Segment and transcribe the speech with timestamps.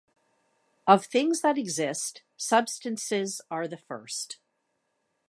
[0.87, 4.39] Of things that exist, substances are the first.